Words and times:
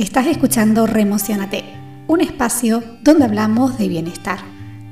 Estás 0.00 0.28
escuchando 0.28 0.86
Remocionate, 0.86 1.62
un 2.06 2.22
espacio 2.22 2.82
donde 3.02 3.26
hablamos 3.26 3.76
de 3.76 3.86
bienestar, 3.86 4.38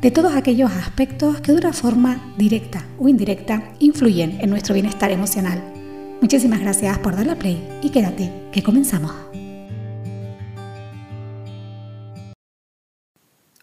de 0.03 0.11
todos 0.11 0.35
aquellos 0.35 0.71
aspectos 0.71 1.41
que 1.41 1.53
de 1.53 1.57
una 1.57 1.73
forma 1.73 2.35
directa 2.37 2.85
o 2.99 3.09
indirecta 3.09 3.73
influyen 3.79 4.39
en 4.43 4.51
nuestro 4.51 4.75
bienestar 4.75 5.11
emocional. 5.11 5.65
Muchísimas 6.21 6.61
gracias 6.61 6.99
por 6.99 7.17
darle 7.17 7.37
play 7.37 7.59
y 7.83 7.89
quédate, 7.89 8.31
que 8.53 8.63
comenzamos. 8.63 9.13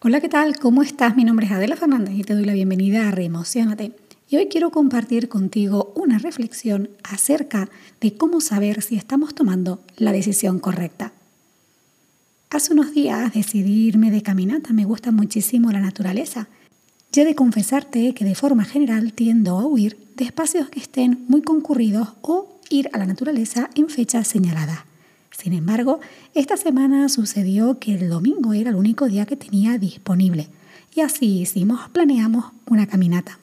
Hola, 0.02 0.22
¿qué 0.22 0.30
tal? 0.30 0.58
¿Cómo 0.58 0.82
estás? 0.82 1.16
Mi 1.16 1.26
nombre 1.26 1.46
es 1.46 1.52
Adela 1.52 1.76
Fernández 1.76 2.16
y 2.16 2.24
te 2.24 2.34
doy 2.34 2.46
la 2.46 2.54
bienvenida 2.54 3.08
a 3.08 3.12
Remocionate. 3.12 3.92
Y 4.28 4.38
hoy 4.38 4.48
quiero 4.48 4.72
compartir 4.72 5.30
contigo 5.30 5.94
una 5.96 6.18
reflexión 6.18 6.90
acerca 7.04 7.70
de 8.02 8.18
cómo 8.18 8.42
saber 8.42 8.82
si 8.82 8.96
estamos 8.96 9.36
tomando 9.36 9.82
la 9.98 10.12
decisión 10.12 10.58
correcta. 10.58 11.14
Hace 12.56 12.72
unos 12.72 12.94
días 12.94 13.34
decidí 13.34 13.86
irme 13.86 14.12
de 14.12 14.22
caminata, 14.22 14.72
me 14.72 14.86
gusta 14.86 15.12
muchísimo 15.12 15.74
la 15.74 15.82
naturaleza. 15.82 16.48
Ya 17.12 17.26
de 17.26 17.36
confesarte 17.36 18.14
que 18.14 18.24
de 18.24 18.34
forma 18.34 18.64
general 18.64 19.12
tiendo 19.12 19.60
a 19.60 19.66
huir 19.66 19.98
de 20.16 20.24
espacios 20.24 20.70
que 20.70 20.80
estén 20.80 21.26
muy 21.28 21.42
concurridos 21.42 22.14
o 22.22 22.58
ir 22.70 22.90
a 22.94 22.98
la 22.98 23.08
naturaleza 23.08 23.70
en 23.76 23.90
fechas 23.90 24.30
señaladas. 24.30 24.80
Sin 25.38 25.52
embargo, 25.52 26.00
esta 26.34 26.56
semana 26.56 27.10
sucedió 27.10 27.78
que 27.78 27.94
el 27.96 28.08
domingo 28.08 28.54
era 28.54 28.70
el 28.70 28.78
único 28.78 29.10
día 29.10 29.26
que 29.26 29.36
tenía 29.36 29.78
disponible 29.78 30.48
y 30.96 31.02
así 31.02 31.42
hicimos, 31.42 31.90
planeamos 31.90 32.54
una 32.68 32.88
caminata. 32.88 33.38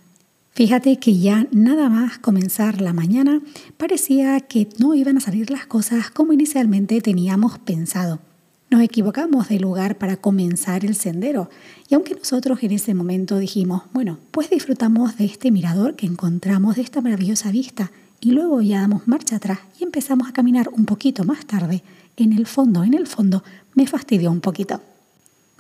Fíjate 0.55 0.99
que 0.99 1.19
ya 1.19 1.47
nada 1.53 1.91
más 1.91 2.19
comenzar 2.19 2.81
la 2.81 2.95
mañana 2.95 3.43
parecía 3.77 4.41
que 4.41 4.71
no 4.79 4.95
iban 4.95 5.19
a 5.19 5.21
salir 5.21 5.51
las 5.51 5.67
cosas 5.67 6.11
como 6.11 6.33
inicialmente 6.33 7.03
teníamos 7.03 7.59
pensado. 7.59 8.32
Nos 8.73 8.81
equivocamos 8.81 9.51
de 9.51 9.61
lugar 9.61 9.99
para 9.99 10.17
comenzar 10.17 10.83
el 10.87 10.95
sendero 10.95 11.51
y 11.91 11.95
aunque 11.95 12.15
nosotros 12.15 12.63
en 12.63 12.71
ese 12.71 12.95
momento 12.95 13.37
dijimos, 13.37 13.83
bueno, 13.93 14.19
pues 14.31 14.49
disfrutamos 14.49 15.19
de 15.19 15.27
este 15.27 15.51
mirador 15.51 15.95
que 15.95 16.07
encontramos, 16.07 16.77
de 16.77 16.81
esta 16.81 17.03
maravillosa 17.03 17.51
vista 17.51 17.93
y 18.19 18.31
luego 18.31 18.63
ya 18.63 18.81
damos 18.81 19.07
marcha 19.07 19.37
atrás 19.37 19.59
y 19.79 19.85
empezamos 19.85 20.27
a 20.27 20.33
caminar 20.33 20.71
un 20.73 20.87
poquito 20.87 21.25
más 21.25 21.45
tarde, 21.45 21.83
en 22.17 22.33
el 22.33 22.47
fondo, 22.47 22.83
en 22.83 22.95
el 22.95 23.07
fondo, 23.07 23.45
me 23.75 23.87
fastidió 23.87 24.31
un 24.31 24.41
poquito. 24.41 24.81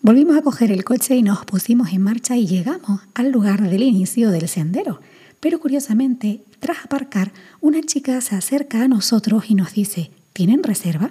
Volvimos 0.00 0.38
a 0.38 0.40
coger 0.40 0.72
el 0.72 0.82
coche 0.82 1.14
y 1.14 1.22
nos 1.22 1.44
pusimos 1.44 1.92
en 1.92 2.00
marcha 2.00 2.38
y 2.38 2.46
llegamos 2.46 3.02
al 3.12 3.30
lugar 3.30 3.60
del 3.60 3.82
inicio 3.82 4.30
del 4.30 4.48
sendero. 4.48 5.02
Pero 5.38 5.60
curiosamente, 5.60 6.40
tras 6.60 6.86
aparcar, 6.86 7.30
una 7.60 7.82
chica 7.82 8.18
se 8.22 8.36
acerca 8.36 8.82
a 8.82 8.88
nosotros 8.88 9.50
y 9.50 9.54
nos 9.54 9.74
dice, 9.74 10.10
¿tienen 10.32 10.62
reserva? 10.62 11.10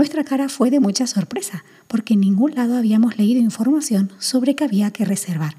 Nuestra 0.00 0.24
cara 0.24 0.48
fue 0.48 0.70
de 0.70 0.80
mucha 0.80 1.06
sorpresa, 1.06 1.62
porque 1.86 2.14
en 2.14 2.20
ningún 2.20 2.54
lado 2.54 2.74
habíamos 2.74 3.18
leído 3.18 3.38
información 3.38 4.10
sobre 4.18 4.56
que 4.56 4.64
había 4.64 4.90
que 4.92 5.04
reservar. 5.04 5.56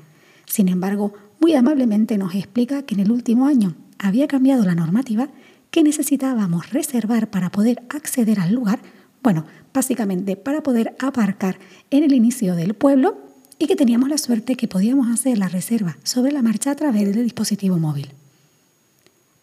Sin 0.47 0.67
embargo, 0.67 1.14
muy 1.39 1.53
amablemente 1.53 2.17
nos 2.17 2.34
explica 2.34 2.81
que 2.81 2.95
en 2.95 3.02
el 3.02 3.12
último 3.12 3.45
año 3.45 3.75
había 4.00 4.28
cambiado 4.28 4.66
la 4.66 4.73
normativa, 4.73 5.30
que 5.69 5.84
necesitábamos 5.84 6.72
reservar 6.72 7.30
para 7.30 7.52
poder 7.52 7.84
acceder 7.89 8.39
al 8.39 8.56
lugar, 8.56 8.80
bueno, 9.22 9.45
básicamente 9.75 10.36
para 10.36 10.64
poder 10.64 10.95
aparcar 10.97 11.59
en 11.92 12.03
el 12.03 12.12
inicio 12.12 12.56
del 12.56 12.73
pueblo 12.73 13.19
y 13.59 13.67
que 13.67 13.75
teníamos 13.75 14.09
la 14.09 14.17
suerte 14.17 14.56
que 14.56 14.67
podíamos 14.67 15.08
hacer 15.12 15.38
la 15.38 15.50
reserva 15.50 15.97
sobre 16.02 16.31
la 16.31 16.42
marcha 16.42 16.72
a 16.72 16.75
través 16.75 17.14
del 17.14 17.25
dispositivo 17.25 17.78
móvil. 17.78 18.09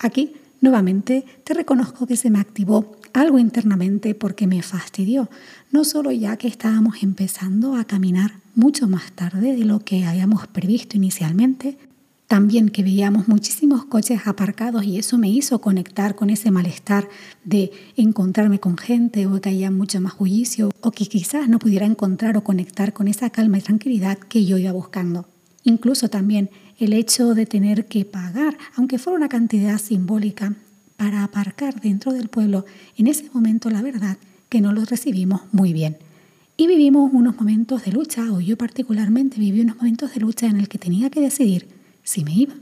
Aquí, 0.01 0.33
nuevamente, 0.61 1.25
te 1.45 1.55
reconozco 1.55 2.05
que 2.05 2.17
se 2.17 2.31
me 2.31 2.41
activó 2.41 2.98
algo 3.13 3.39
internamente 3.39 4.15
porque 4.15 4.47
me 4.47 4.63
fastidió, 4.63 5.29
no 5.71 5.85
solo 5.85 6.13
ya 6.13 6.37
que 6.37 6.49
estábamos 6.49 7.03
empezando 7.03 7.77
a 7.77 7.85
caminar 7.85 8.33
mucho 8.55 8.89
más 8.89 9.13
tarde 9.13 9.57
de 9.57 9.65
lo 9.65 9.81
que 9.81 10.05
habíamos 10.05 10.47
previsto 10.47 10.97
inicialmente, 10.97 11.79
también 12.29 12.69
que 12.69 12.83
veíamos 12.83 13.27
muchísimos 13.27 13.87
coches 13.87 14.27
aparcados 14.27 14.85
y 14.85 14.99
eso 14.99 15.17
me 15.17 15.31
hizo 15.31 15.61
conectar 15.61 16.15
con 16.15 16.29
ese 16.29 16.51
malestar 16.51 17.09
de 17.43 17.73
encontrarme 17.97 18.61
con 18.61 18.77
gente 18.77 19.27
o 19.27 19.41
que 19.41 19.49
haya 19.49 19.71
mucho 19.71 19.99
más 20.03 20.19
bullicio 20.19 20.71
o 20.83 20.91
que 20.91 21.07
quizás 21.07 21.49
no 21.49 21.59
pudiera 21.59 21.87
encontrar 21.87 22.37
o 22.37 22.45
conectar 22.45 22.93
con 22.93 23.09
esa 23.09 23.31
calma 23.31 23.57
y 23.57 23.63
tranquilidad 23.63 24.19
que 24.19 24.45
yo 24.45 24.59
iba 24.59 24.73
buscando. 24.73 25.27
Incluso 25.65 26.11
también 26.11 26.51
el 26.79 26.93
hecho 26.93 27.35
de 27.35 27.47
tener 27.47 27.87
que 27.87 28.05
pagar, 28.05 28.59
aunque 28.77 28.99
fuera 28.99 29.17
una 29.17 29.29
cantidad 29.31 29.79
simbólica, 29.79 30.55
para 30.99 31.23
aparcar 31.23 31.81
dentro 31.81 32.13
del 32.13 32.29
pueblo, 32.29 32.67
en 32.97 33.07
ese 33.07 33.31
momento 33.33 33.71
la 33.71 33.83
verdad 33.83 34.19
que 34.49 34.61
no 34.61 34.73
lo 34.73 34.85
recibimos 34.85 35.43
muy 35.53 35.73
bien. 35.73 35.97
Y 36.57 36.67
vivimos 36.67 37.11
unos 37.15 37.37
momentos 37.37 37.85
de 37.85 37.93
lucha, 37.93 38.33
o 38.33 38.41
yo 38.41 38.59
particularmente 38.59 39.39
viví 39.39 39.61
unos 39.61 39.77
momentos 39.77 40.13
de 40.13 40.21
lucha 40.21 40.47
en 40.49 40.59
el 40.59 40.69
que 40.69 40.79
tenía 40.79 41.09
que 41.09 41.21
decidir 41.21 41.69
si 42.03 42.25
me 42.25 42.35
iba 42.35 42.55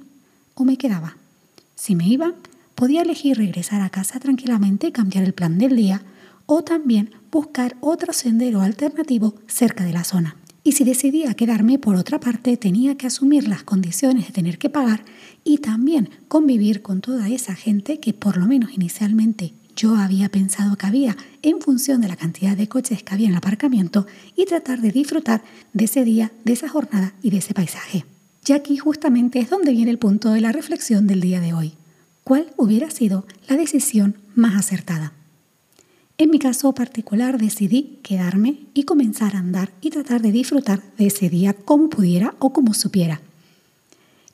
o 0.55 0.65
me 0.65 0.77
quedaba. 0.77 1.17
Si 1.75 1.97
me 1.97 2.07
iba, 2.07 2.35
podía 2.75 3.01
elegir 3.01 3.39
regresar 3.39 3.81
a 3.81 3.89
casa 3.89 4.21
tranquilamente 4.21 4.89
y 4.89 4.93
cambiar 4.93 5.25
el 5.25 5.33
plan 5.33 5.57
del 5.57 5.75
día 5.75 6.03
o 6.45 6.63
también 6.63 7.13
buscar 7.33 7.75
otro 7.81 8.13
sendero 8.13 8.61
alternativo 8.61 9.35
cerca 9.47 9.83
de 9.83 9.95
la 9.95 10.05
zona. 10.05 10.37
Y 10.67 10.73
si 10.73 10.83
decidía 10.83 11.33
quedarme, 11.35 11.79
por 11.79 11.95
otra 11.95 12.19
parte, 12.19 12.57
tenía 12.57 12.97
que 12.97 13.07
asumir 13.07 13.47
las 13.47 13.63
condiciones 13.63 14.27
de 14.27 14.33
tener 14.33 14.59
que 14.59 14.69
pagar 14.69 15.05
y 15.45 15.59
también 15.59 16.11
convivir 16.27 16.83
con 16.83 17.01
toda 17.01 17.29
esa 17.29 17.55
gente 17.55 18.01
que 18.01 18.13
por 18.13 18.37
lo 18.37 18.47
menos 18.47 18.73
inicialmente 18.75 19.53
yo 19.77 19.95
había 19.95 20.29
pensado 20.29 20.75
que 20.75 20.87
había 20.87 21.17
en 21.43 21.61
función 21.61 22.01
de 22.01 22.09
la 22.09 22.17
cantidad 22.17 22.57
de 22.57 22.69
coches 22.69 23.05
que 23.05 23.15
había 23.15 23.27
en 23.27 23.35
el 23.35 23.39
aparcamiento 23.39 24.09
y 24.35 24.45
tratar 24.45 24.81
de 24.81 24.91
disfrutar 24.91 25.45
de 25.73 25.85
ese 25.85 26.03
día, 26.03 26.33
de 26.45 26.55
esa 26.55 26.69
jornada 26.69 27.15
y 27.23 27.31
de 27.31 27.37
ese 27.37 27.55
paisaje. 27.55 28.05
Y 28.45 28.51
aquí 28.51 28.77
justamente 28.77 29.39
es 29.39 29.49
donde 29.49 29.71
viene 29.71 29.93
el 29.93 29.99
punto 29.99 30.33
de 30.33 30.41
la 30.41 30.51
reflexión 30.51 31.07
del 31.07 31.21
día 31.21 31.39
de 31.39 31.53
hoy. 31.53 31.75
¿Cuál 32.25 32.49
hubiera 32.57 32.91
sido 32.91 33.25
la 33.49 33.57
decisión 33.57 34.17
más 34.35 34.57
acertada? 34.57 35.13
En 36.19 36.31
mi 36.31 36.39
caso 36.39 36.73
particular 36.73 37.37
decidí 37.37 37.99
quedarme 38.03 38.61
y 38.73 38.85
comenzar 38.85 39.37
a 39.37 39.41
andar 39.41 39.73
y 39.83 39.91
tratar 39.91 40.23
de 40.23 40.33
disfrutar 40.33 40.83
de 40.97 41.09
ese 41.09 41.29
día 41.29 41.53
como 41.53 41.91
pudiera 41.91 42.35
o 42.39 42.55
como 42.55 42.73
supiera. 42.73 43.21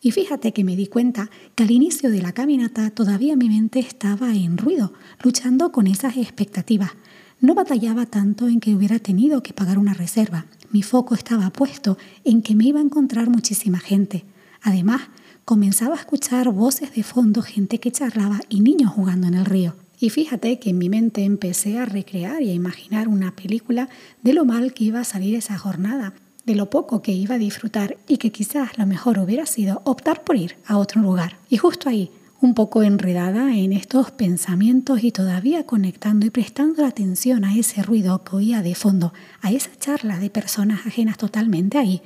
Y 0.00 0.12
fíjate 0.12 0.52
que 0.52 0.62
me 0.62 0.76
di 0.76 0.86
cuenta 0.86 1.28
que 1.56 1.64
al 1.64 1.72
inicio 1.72 2.10
de 2.10 2.22
la 2.22 2.30
caminata 2.30 2.90
todavía 2.90 3.34
mi 3.34 3.48
mente 3.48 3.80
estaba 3.80 4.32
en 4.32 4.58
ruido, 4.58 4.92
luchando 5.24 5.72
con 5.72 5.88
esas 5.88 6.16
expectativas. 6.16 6.92
No 7.40 7.54
batallaba 7.54 8.06
tanto 8.06 8.46
en 8.46 8.60
que 8.60 8.76
hubiera 8.76 9.00
tenido 9.00 9.42
que 9.42 9.52
pagar 9.52 9.76
una 9.78 9.94
reserva, 9.94 10.46
mi 10.70 10.82
foco 10.82 11.16
estaba 11.16 11.50
puesto 11.50 11.98
en 12.24 12.42
que 12.42 12.54
me 12.54 12.64
iba 12.64 12.78
a 12.78 12.84
encontrar 12.84 13.28
muchísima 13.28 13.80
gente. 13.80 14.24
Además, 14.62 15.02
comenzaba 15.44 15.96
a 15.96 15.98
escuchar 15.98 16.48
voces 16.50 16.94
de 16.94 17.02
fondo, 17.02 17.42
gente 17.42 17.80
que 17.80 17.90
charlaba 17.90 18.40
y 18.48 18.60
niños 18.60 18.92
jugando 18.92 19.26
en 19.26 19.34
el 19.34 19.44
río. 19.44 19.81
Y 20.02 20.10
fíjate 20.10 20.58
que 20.58 20.70
en 20.70 20.78
mi 20.78 20.88
mente 20.88 21.22
empecé 21.22 21.78
a 21.78 21.84
recrear 21.84 22.42
y 22.42 22.50
a 22.50 22.52
imaginar 22.52 23.06
una 23.06 23.36
película 23.36 23.88
de 24.20 24.32
lo 24.32 24.44
mal 24.44 24.74
que 24.74 24.82
iba 24.82 24.98
a 24.98 25.04
salir 25.04 25.36
esa 25.36 25.56
jornada, 25.56 26.14
de 26.44 26.56
lo 26.56 26.70
poco 26.70 27.02
que 27.02 27.12
iba 27.12 27.36
a 27.36 27.38
disfrutar 27.38 27.96
y 28.08 28.16
que 28.16 28.32
quizás 28.32 28.76
lo 28.78 28.84
mejor 28.84 29.20
hubiera 29.20 29.46
sido 29.46 29.80
optar 29.84 30.24
por 30.24 30.34
ir 30.34 30.56
a 30.66 30.76
otro 30.76 31.00
lugar. 31.00 31.36
Y 31.48 31.56
justo 31.56 31.88
ahí 31.88 32.10
un 32.40 32.54
poco 32.54 32.82
enredada 32.82 33.56
en 33.56 33.72
estos 33.72 34.10
pensamientos 34.10 35.04
y 35.04 35.12
todavía 35.12 35.66
conectando 35.66 36.26
y 36.26 36.30
prestando 36.30 36.84
atención 36.84 37.44
a 37.44 37.56
ese 37.56 37.84
ruido 37.84 38.24
que 38.24 38.34
oía 38.34 38.60
de 38.60 38.74
fondo, 38.74 39.12
a 39.40 39.52
esa 39.52 39.70
charla 39.78 40.18
de 40.18 40.30
personas 40.30 40.84
ajenas 40.84 41.16
totalmente 41.16 41.78
ahí, 41.78 42.02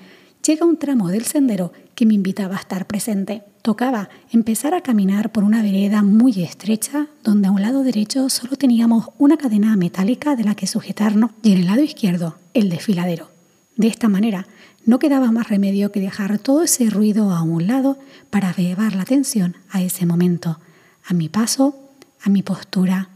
llega 0.46 0.64
un 0.64 0.76
tramo 0.76 1.08
del 1.08 1.24
sendero 1.24 1.72
que 1.94 2.06
me 2.06 2.14
invitaba 2.14 2.56
a 2.56 2.60
estar 2.60 2.86
presente. 2.86 3.42
Tocaba 3.62 4.08
empezar 4.30 4.74
a 4.74 4.80
caminar 4.80 5.32
por 5.32 5.42
una 5.42 5.60
vereda 5.60 6.02
muy 6.02 6.42
estrecha, 6.42 7.08
donde 7.24 7.48
a 7.48 7.50
un 7.50 7.62
lado 7.62 7.82
derecho 7.82 8.28
solo 8.28 8.56
teníamos 8.56 9.08
una 9.18 9.36
cadena 9.36 9.74
metálica 9.76 10.36
de 10.36 10.44
la 10.44 10.54
que 10.54 10.68
sujetarnos 10.68 11.32
y 11.42 11.52
en 11.52 11.58
el 11.58 11.66
lado 11.66 11.82
izquierdo 11.82 12.36
el 12.54 12.68
desfiladero. 12.68 13.28
De 13.76 13.88
esta 13.88 14.08
manera 14.08 14.46
no 14.84 15.00
quedaba 15.00 15.32
más 15.32 15.48
remedio 15.48 15.90
que 15.90 16.00
dejar 16.00 16.38
todo 16.38 16.62
ese 16.62 16.88
ruido 16.90 17.32
a 17.32 17.42
un 17.42 17.66
lado 17.66 17.98
para 18.30 18.54
llevar 18.54 18.94
la 18.94 19.02
atención 19.02 19.56
a 19.70 19.82
ese 19.82 20.06
momento, 20.06 20.60
a 21.04 21.12
mi 21.12 21.28
paso, 21.28 21.76
a 22.22 22.30
mi 22.30 22.42
postura, 22.42 23.08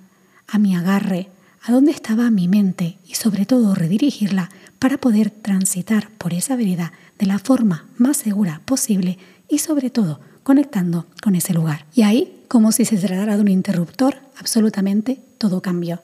a 0.49 0.59
mi 0.59 0.75
agarre, 0.75 1.29
a 1.63 1.73
dónde 1.73 1.93
estaba 1.93 2.31
mi 2.31 2.49
mente 2.49 2.99
y 3.07 3.15
sobre 3.15 3.47
todo 3.47 3.75
redirigirla 3.75 4.51
para 4.81 4.99
poder 4.99 5.31
transitar 5.31 6.11
por 6.19 6.35
esa 6.35 6.57
vereda 6.57 6.93
de 7.21 7.27
la 7.27 7.39
forma 7.39 7.87
más 7.97 8.17
segura 8.17 8.61
posible 8.65 9.19
y 9.49 9.59
sobre 9.59 9.91
todo 9.91 10.19
conectando 10.43 11.07
con 11.23 11.37
ese 11.37 11.55
lugar. 11.55 11.87
Y 11.95 12.03
ahí, 12.03 12.43
como 12.49 12.73
si 12.73 12.85
se 12.85 12.97
tratara 12.97 13.37
de 13.37 13.43
un 13.43 13.49
interruptor, 13.49 14.17
absolutamente 14.37 15.21
todo 15.39 15.63
cambió. 15.63 16.03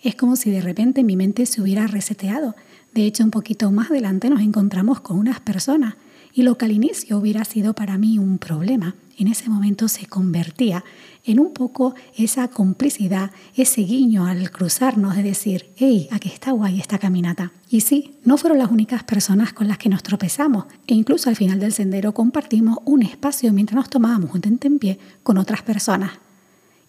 Es 0.00 0.14
como 0.14 0.36
si 0.36 0.50
de 0.50 0.62
repente 0.62 1.04
mi 1.04 1.16
mente 1.16 1.44
se 1.44 1.60
hubiera 1.60 1.86
reseteado 1.86 2.54
de 2.92 3.06
hecho, 3.06 3.24
un 3.24 3.30
poquito 3.30 3.70
más 3.70 3.90
adelante 3.90 4.28
nos 4.28 4.40
encontramos 4.40 5.00
con 5.00 5.18
unas 5.18 5.40
personas 5.40 5.94
Y 6.34 6.42
lo 6.42 6.56
que 6.56 6.64
al 6.64 6.72
inicio 6.72 7.18
hubiera 7.18 7.44
sido 7.44 7.74
para 7.74 7.98
mí 7.98 8.18
un 8.18 8.38
problema, 8.38 8.94
en 9.18 9.28
ese 9.28 9.50
momento 9.50 9.88
se 9.88 10.06
convertía 10.06 10.82
en 11.24 11.38
un 11.38 11.52
poco 11.52 11.94
esa 12.16 12.48
complicidad, 12.48 13.30
ese 13.54 13.82
guiño 13.82 14.26
al 14.26 14.50
cruzarnos 14.50 15.14
de 15.14 15.22
decir, 15.22 15.66
hey, 15.76 16.08
aquí 16.10 16.30
está 16.30 16.52
guay 16.52 16.80
esta 16.80 16.98
caminata. 16.98 17.52
Y 17.68 17.82
sí, 17.82 18.14
no 18.24 18.38
fueron 18.38 18.58
las 18.58 18.70
únicas 18.70 19.04
personas 19.04 19.52
con 19.52 19.68
las 19.68 19.78
que 19.78 19.90
nos 19.90 20.02
tropezamos, 20.02 20.64
e 20.86 20.94
incluso 20.94 21.28
al 21.28 21.36
final 21.36 21.60
del 21.60 21.72
sendero 21.72 22.12
compartimos 22.14 22.78
un 22.84 23.02
espacio 23.02 23.52
mientras 23.52 23.76
nos 23.76 23.90
tomábamos 23.90 24.34
un 24.34 24.40
tentempié 24.40 24.98
con 25.22 25.38
otras 25.38 25.62
personas. 25.62 26.12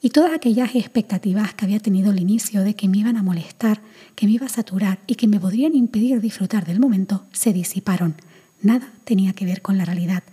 Y 0.01 0.09
todas 0.09 0.33
aquellas 0.33 0.75
expectativas 0.75 1.53
que 1.53 1.65
había 1.65 1.79
tenido 1.79 2.11
al 2.11 2.19
inicio 2.19 2.63
de 2.63 2.75
que 2.75 2.87
me 2.87 2.97
iban 2.97 3.17
a 3.17 3.23
molestar, 3.23 3.81
que 4.15 4.25
me 4.25 4.33
iba 4.33 4.45
a 4.45 4.49
saturar 4.49 4.99
y 5.07 5.15
que 5.15 5.27
me 5.27 5.39
podrían 5.39 5.75
impedir 5.75 6.19
disfrutar 6.19 6.65
del 6.65 6.79
momento, 6.79 7.23
se 7.31 7.53
disiparon. 7.53 8.15
Nada 8.63 8.91
tenía 9.03 9.33
que 9.33 9.45
ver 9.45 9.61
con 9.61 9.77
la 9.77 9.85
realidad 9.85 10.23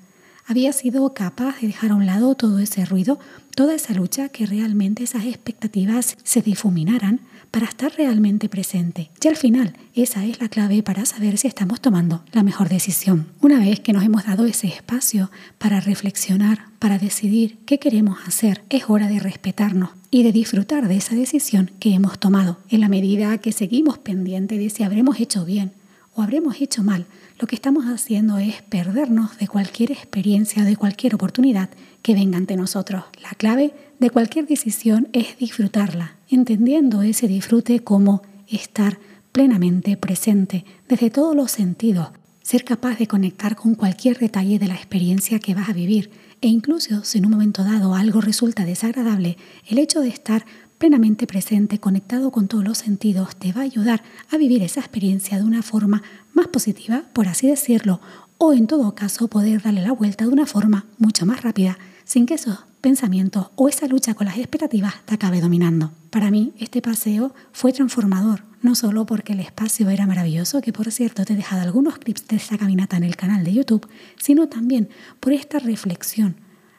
había 0.50 0.73
sido 0.73 1.15
capaz 1.15 1.61
de 1.61 1.69
dejar 1.69 1.93
a 1.93 1.94
un 1.94 2.06
lado 2.06 2.35
todo 2.35 2.59
ese 2.59 2.85
ruido, 2.85 3.21
toda 3.55 3.73
esa 3.73 3.94
lucha, 3.94 4.31
que 4.31 4.47
realmente 4.47 5.05
esas 5.05 5.25
expectativas 5.25 6.17
se 6.25 6.43
difuminaran 6.43 7.21
para 7.53 7.67
estar 7.67 7.93
realmente 7.97 8.49
presente. 8.49 9.11
Y 9.23 9.29
al 9.29 9.37
final, 9.37 9.75
esa 9.94 10.25
es 10.25 10.41
la 10.41 10.49
clave 10.49 10.82
para 10.82 11.06
saber 11.06 11.38
si 11.38 11.47
estamos 11.47 11.81
tomando 11.81 12.25
la 12.32 12.43
mejor 12.43 12.69
decisión. 12.69 13.29
Una 13.41 13.61
vez 13.61 13.79
que 13.79 13.93
nos 13.93 14.03
hemos 14.03 14.27
dado 14.27 14.44
ese 14.44 14.67
espacio 14.67 15.31
para 15.59 15.79
reflexionar, 15.79 16.65
para 16.81 16.99
decidir 16.99 17.59
qué 17.65 17.79
queremos 17.79 18.19
hacer, 18.26 18.65
es 18.71 18.91
hora 18.91 19.06
de 19.06 19.21
respetarnos 19.21 19.91
y 20.11 20.25
de 20.25 20.33
disfrutar 20.33 20.88
de 20.88 20.97
esa 20.97 21.15
decisión 21.15 21.71
que 21.79 21.94
hemos 21.94 22.19
tomado. 22.19 22.59
En 22.69 22.81
la 22.81 22.88
medida 22.88 23.38
que 23.38 23.53
seguimos 23.53 23.99
pendientes 23.99 24.59
de 24.59 24.69
si 24.69 24.83
habremos 24.83 25.21
hecho 25.21 25.44
bien 25.44 25.71
o 26.17 26.23
habremos 26.23 26.61
hecho 26.61 26.83
mal, 26.83 27.06
lo 27.41 27.47
que 27.47 27.55
estamos 27.55 27.87
haciendo 27.87 28.37
es 28.37 28.61
perdernos 28.63 29.39
de 29.39 29.49
cualquier 29.49 29.93
experiencia, 29.93 30.63
de 30.63 30.77
cualquier 30.77 31.15
oportunidad 31.15 31.71
que 32.03 32.15
venga 32.15 32.37
ante 32.37 32.55
nosotros. 32.55 33.05
La 33.23 33.31
clave 33.31 33.73
de 33.99 34.11
cualquier 34.11 34.47
decisión 34.47 35.09
es 35.15 35.39
disfrutarla, 35.39 36.17
entendiendo 36.29 37.01
ese 37.01 37.29
disfrute 37.29 37.81
como 37.81 38.23
estar 38.47 38.99
plenamente 39.33 39.97
presente 39.97 40.67
desde 40.87 41.09
todos 41.09 41.35
los 41.35 41.51
sentidos, 41.51 42.09
ser 42.43 42.65
capaz 42.65 42.99
de 42.99 43.07
conectar 43.07 43.57
con 43.57 43.75
cualquier 43.75 44.19
detalle 44.19 44.59
de 44.59 44.69
la 44.69 44.75
experiencia 44.75 45.39
que 45.39 45.55
vas 45.55 45.71
a 45.71 45.73
vivir 45.73 46.11
e 46.41 46.49
incluso 46.49 47.05
si 47.05 47.19
en 47.19 47.27
un 47.27 47.33
momento 47.33 47.65
dado 47.65 47.95
algo 47.95 48.21
resulta 48.21 48.65
desagradable, 48.65 49.37
el 49.69 49.79
hecho 49.79 50.01
de 50.01 50.09
estar 50.09 50.45
plenamente 50.79 51.27
presente, 51.27 51.79
conectado 51.79 52.31
con 52.31 52.49
todos 52.49 52.65
los 52.65 52.79
sentidos, 52.79 53.37
te 53.37 53.53
va 53.53 53.61
a 53.61 53.65
ayudar 53.65 54.03
a 54.31 54.39
vivir 54.39 54.63
esa 54.63 54.81
experiencia 54.81 55.37
de 55.37 55.45
una 55.45 55.63
forma 55.63 56.03
más 56.33 56.49
positiva, 56.49 57.05
por 57.13 57.29
así 57.29 57.49
decirlo, 57.49 58.01
o 58.39 58.55
en 58.55 58.67
todo 58.67 58.95
caso 58.95 59.29
poder 59.29 59.61
darle 59.61 59.83
la 59.83 59.93
vuelta 59.93 60.25
de 60.25 60.31
una 60.31 60.47
forma 60.47 60.87
mucho 60.97 61.27
más 61.27 61.43
rápida, 61.43 61.79
sin 62.05 62.25
que 62.25 62.35
esos 62.35 62.61
pensamientos 62.81 63.49
o 63.57 63.69
esa 63.69 63.87
lucha 63.87 64.15
con 64.15 64.27
las 64.27 64.39
expectativas 64.39 64.95
te 65.05 65.15
acabe 65.15 65.43
dominando. 65.43 65.93
Para 66.09 66.31
mí, 66.31 66.55
este 66.59 66.81
paseo 66.81 67.35
fue 67.53 67.75
transformador, 67.75 68.43
no 68.62 68.75
solo 68.75 69.07
porque 69.07 69.33
el 69.33 69.41
espacio 69.41 69.89
era 69.91 70.07
maravilloso, 70.07 70.61
que 70.61 70.73
por 70.73 70.91
cierto 70.91 71.25
te 71.25 71.33
he 71.33 71.37
dejado 71.37 71.62
algunos 71.62 71.99
clips 71.99 72.29
de 72.29 72.37
esa 72.37 72.59
caminata 72.59 72.97
en 72.97 73.05
el 73.05 73.17
canal 73.17 73.45
de 73.45 73.53
YouTube, 73.53 73.89
sino 74.19 74.49
también 74.49 74.89
por 75.21 75.33
esta 75.33 75.59
reflexión. 75.59 76.37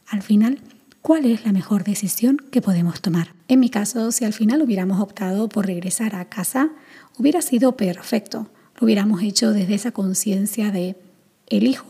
Al 0.07 0.21
final, 0.21 0.59
¿cuál 1.01 1.25
es 1.25 1.45
la 1.45 1.51
mejor 1.51 1.83
decisión 1.83 2.37
que 2.51 2.61
podemos 2.61 3.01
tomar? 3.01 3.33
En 3.47 3.59
mi 3.59 3.69
caso, 3.69 4.11
si 4.11 4.25
al 4.25 4.33
final 4.33 4.61
hubiéramos 4.61 4.99
optado 4.99 5.49
por 5.49 5.65
regresar 5.65 6.15
a 6.15 6.25
casa, 6.25 6.69
hubiera 7.17 7.41
sido 7.41 7.75
perfecto 7.75 8.49
hubiéramos 8.81 9.21
hecho 9.21 9.51
desde 9.53 9.75
esa 9.75 9.91
conciencia 9.91 10.71
de 10.71 10.97
elijo 11.47 11.85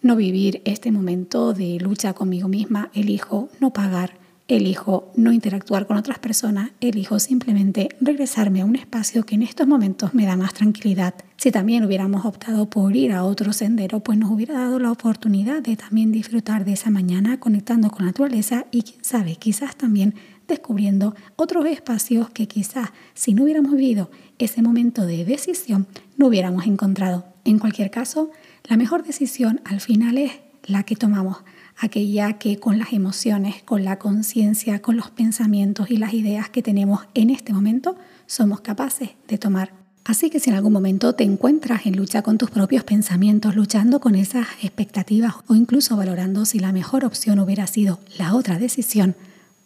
no 0.00 0.14
vivir 0.14 0.62
este 0.64 0.92
momento 0.92 1.52
de 1.52 1.78
lucha 1.80 2.12
conmigo 2.12 2.48
misma, 2.48 2.90
elijo 2.94 3.48
no 3.60 3.72
pagar, 3.72 4.16
elijo 4.48 5.10
no 5.16 5.32
interactuar 5.32 5.86
con 5.86 5.96
otras 5.96 6.18
personas, 6.18 6.70
elijo 6.80 7.18
simplemente 7.18 7.88
regresarme 8.00 8.60
a 8.60 8.64
un 8.64 8.76
espacio 8.76 9.24
que 9.24 9.34
en 9.34 9.42
estos 9.42 9.66
momentos 9.66 10.14
me 10.14 10.24
da 10.24 10.36
más 10.36 10.54
tranquilidad. 10.54 11.14
Si 11.36 11.50
también 11.50 11.84
hubiéramos 11.84 12.24
optado 12.24 12.70
por 12.70 12.94
ir 12.94 13.12
a 13.12 13.24
otro 13.24 13.52
sendero, 13.52 14.00
pues 14.00 14.18
nos 14.18 14.30
hubiera 14.30 14.54
dado 14.54 14.78
la 14.78 14.92
oportunidad 14.92 15.62
de 15.62 15.76
también 15.76 16.12
disfrutar 16.12 16.64
de 16.64 16.74
esa 16.74 16.90
mañana 16.90 17.40
conectando 17.40 17.90
con 17.90 18.06
la 18.06 18.12
naturaleza 18.12 18.66
y 18.70 18.82
quién 18.82 19.04
sabe, 19.04 19.36
quizás 19.36 19.76
también 19.76 20.14
descubriendo 20.46 21.16
otros 21.34 21.66
espacios 21.66 22.30
que 22.30 22.46
quizás 22.46 22.90
si 23.14 23.34
no 23.34 23.42
hubiéramos 23.42 23.72
vivido 23.72 24.10
ese 24.38 24.62
momento 24.62 25.06
de 25.06 25.24
decisión 25.24 25.86
no 26.16 26.28
hubiéramos 26.28 26.66
encontrado. 26.66 27.26
En 27.44 27.58
cualquier 27.58 27.90
caso, 27.90 28.30
la 28.64 28.76
mejor 28.76 29.04
decisión 29.04 29.60
al 29.64 29.80
final 29.80 30.18
es 30.18 30.32
la 30.64 30.82
que 30.82 30.96
tomamos, 30.96 31.38
aquella 31.78 32.34
que 32.34 32.58
con 32.58 32.78
las 32.78 32.92
emociones, 32.92 33.62
con 33.62 33.84
la 33.84 33.98
conciencia, 33.98 34.80
con 34.80 34.96
los 34.96 35.10
pensamientos 35.10 35.90
y 35.90 35.98
las 35.98 36.14
ideas 36.14 36.48
que 36.48 36.62
tenemos 36.62 37.00
en 37.14 37.30
este 37.30 37.52
momento 37.52 37.96
somos 38.26 38.60
capaces 38.60 39.10
de 39.28 39.38
tomar. 39.38 39.72
Así 40.04 40.30
que 40.30 40.38
si 40.38 40.50
en 40.50 40.56
algún 40.56 40.72
momento 40.72 41.14
te 41.14 41.24
encuentras 41.24 41.84
en 41.84 41.96
lucha 41.96 42.22
con 42.22 42.38
tus 42.38 42.50
propios 42.50 42.84
pensamientos, 42.84 43.56
luchando 43.56 44.00
con 44.00 44.14
esas 44.14 44.46
expectativas 44.62 45.34
o 45.48 45.56
incluso 45.56 45.96
valorando 45.96 46.44
si 46.44 46.60
la 46.60 46.72
mejor 46.72 47.04
opción 47.04 47.40
hubiera 47.40 47.66
sido 47.66 47.98
la 48.16 48.34
otra 48.34 48.58
decisión, 48.58 49.16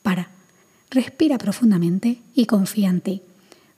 para, 0.03 0.31
respira 0.91 1.37
profundamente 1.37 2.23
y 2.35 2.47
confía 2.47 2.89
en 2.89 3.03
ti. 3.03 3.23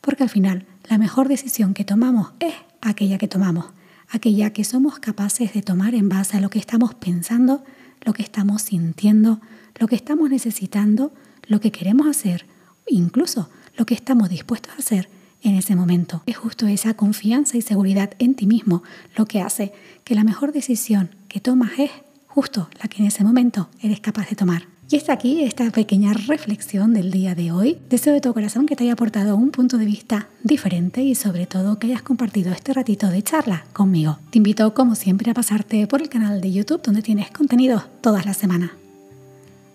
Porque 0.01 0.23
al 0.23 0.29
final 0.29 0.65
la 0.89 0.99
mejor 0.99 1.29
decisión 1.29 1.75
que 1.75 1.85
tomamos 1.85 2.31
es 2.39 2.55
aquella 2.81 3.19
que 3.19 3.29
tomamos, 3.29 3.67
aquella 4.09 4.53
que 4.53 4.63
somos 4.63 5.01
capaces 5.01 5.53
de 5.53 5.63
tomar 5.63 5.97
en 5.97 6.09
base 6.09 6.37
a 6.37 6.41
lo 6.41 6.49
que 6.49 6.61
estamos 6.61 6.95
pensando, 6.95 7.65
lo 8.05 8.13
que 8.13 8.23
estamos 8.23 8.63
sintiendo, 8.63 9.41
lo 9.79 9.89
que 9.89 9.97
estamos 9.97 10.31
necesitando, 10.31 11.13
lo 11.47 11.61
que 11.61 11.73
queremos 11.73 12.07
hacer, 12.07 12.47
incluso 12.87 13.49
lo 13.77 13.87
que 13.87 13.95
estamos 13.95 14.29
dispuestos 14.29 14.73
a 14.75 14.79
hacer 14.79 15.09
en 15.43 15.57
ese 15.57 15.75
momento. 15.75 16.23
Es 16.27 16.37
justo 16.37 16.67
esa 16.67 16.95
confianza 16.95 17.57
y 17.57 17.63
seguridad 17.63 18.13
en 18.19 18.35
ti 18.35 18.47
mismo 18.47 18.83
lo 19.17 19.27
que 19.27 19.41
hace 19.41 19.73
que 20.05 20.15
la 20.15 20.25
mejor 20.25 20.53
decisión 20.53 21.11
que 21.29 21.41
tomas 21.41 21.73
es 21.79 21.91
justo 22.27 22.69
la 22.81 22.89
que 22.89 23.03
en 23.03 23.09
ese 23.09 23.25
momento 23.25 23.69
eres 23.81 24.01
capaz 24.01 24.29
de 24.29 24.37
tomar. 24.37 24.67
Y 24.93 24.97
está 24.97 25.15
aquí 25.15 25.43
esta 25.43 25.71
pequeña 25.71 26.13
reflexión 26.13 26.93
del 26.93 27.11
día 27.11 27.35
de 27.35 27.51
hoy. 27.51 27.79
Deseo 27.89 28.13
de 28.13 28.21
todo 28.21 28.35
corazón 28.35 28.67
que 28.67 28.77
te 28.77 28.85
haya 28.85 28.93
aportado 28.93 29.37
un 29.37 29.51
punto 29.51 29.79
de 29.79 29.87
vista 29.87 30.29
diferente 30.45 31.01
y 31.01 31.15
sobre 31.15 31.47
todo 31.47 31.79
que 31.79 31.87
hayas 31.87 32.03
compartido 32.03 32.53
este 32.53 32.75
ratito 32.75 33.09
de 33.09 33.23
charla 33.23 33.65
conmigo. 33.73 34.19
Te 34.29 34.37
invito 34.37 34.75
como 34.75 34.95
siempre 34.95 35.31
a 35.31 35.35
pasarte 35.35 35.87
por 35.87 36.03
el 36.03 36.11
canal 36.11 36.43
de 36.43 36.53
YouTube 36.53 36.83
donde 36.83 37.01
tienes 37.01 37.31
contenido 37.31 37.83
todas 38.03 38.27
las 38.27 38.37
semanas. 38.37 38.73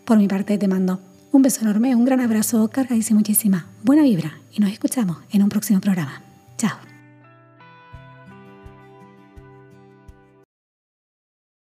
Por 0.05 0.19
mi 0.19 0.27
parte 0.27 0.59
te 0.59 0.67
mando 0.67 0.99
un 1.31 1.41
beso 1.41 1.61
enorme, 1.61 1.95
un 1.95 2.05
gran 2.05 2.19
abrazo, 2.19 2.67
cargadísima 2.67 3.17
muchísima 3.17 3.65
buena 3.83 4.03
vibra 4.03 4.37
y 4.53 4.61
nos 4.61 4.71
escuchamos 4.71 5.17
en 5.31 5.41
un 5.41 5.49
próximo 5.49 5.81
programa. 5.81 6.21